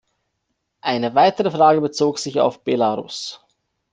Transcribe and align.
Eine 0.81 1.13
weitere 1.13 1.51
Frage 1.51 1.79
bezog 1.79 2.17
sich 2.17 2.39
auf 2.39 2.63
Belarus. 2.63 3.45